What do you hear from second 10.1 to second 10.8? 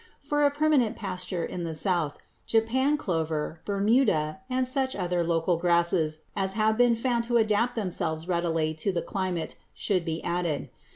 added.